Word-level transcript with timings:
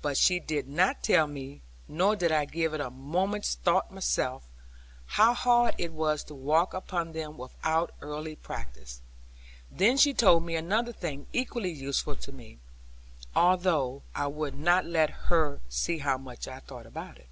But 0.00 0.16
she 0.16 0.40
did 0.40 0.66
not 0.66 1.04
tell 1.04 1.28
me, 1.28 1.62
nor 1.86 2.16
did 2.16 2.32
I 2.32 2.46
give 2.46 2.74
it 2.74 2.80
a 2.80 2.90
moment's 2.90 3.54
thought 3.54 3.92
myself, 3.92 4.42
how 5.06 5.34
hard 5.34 5.76
it 5.78 5.92
was 5.92 6.24
to 6.24 6.34
walk 6.34 6.74
upon 6.74 7.12
them 7.12 7.38
without 7.38 7.94
early 8.00 8.34
practice. 8.34 9.02
Then 9.70 9.96
she 9.98 10.14
told 10.14 10.42
me 10.44 10.56
another 10.56 10.90
thing 10.90 11.28
equally 11.32 11.70
useful 11.70 12.16
to 12.16 12.32
me; 12.32 12.58
although 13.36 14.02
I 14.16 14.26
would 14.26 14.56
not 14.58 14.84
let 14.84 15.10
her 15.30 15.60
see 15.68 15.98
how 15.98 16.18
much 16.18 16.48
I 16.48 16.58
thought 16.58 16.86
about 16.86 17.18
it. 17.18 17.28